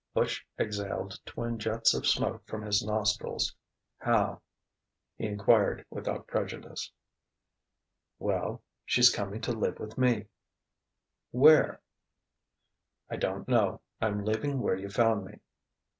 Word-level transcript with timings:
Butch 0.15 0.47
exhaled 0.57 1.19
twin 1.27 1.59
jets 1.59 1.93
of 1.93 2.07
smoke 2.07 2.47
from 2.47 2.63
his 2.65 2.83
nostrils. 2.83 3.53
"How?" 3.99 4.41
he 5.15 5.27
enquired 5.27 5.85
without 5.91 6.25
prejudice. 6.25 6.91
"Well... 8.17 8.63
she's 8.83 9.11
coming 9.13 9.41
to 9.41 9.51
live 9.51 9.77
with 9.77 9.99
me" 9.99 10.25
"Where?" 11.31 11.81
"I 13.11 13.17
don't 13.17 13.47
know. 13.47 13.81
I'm 14.01 14.25
leaving 14.25 14.59
where 14.59 14.75
you 14.75 14.89
found 14.89 15.23
me. 15.23 15.39